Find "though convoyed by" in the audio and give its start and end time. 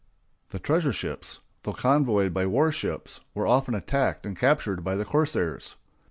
1.61-2.47